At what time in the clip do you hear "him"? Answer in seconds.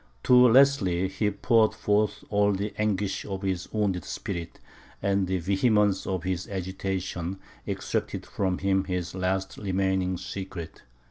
8.57-8.85